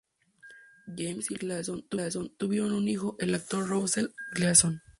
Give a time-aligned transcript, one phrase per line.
[0.97, 4.81] James y Lucile Gleason tuvieron un hijo, el actor Russell Gleason.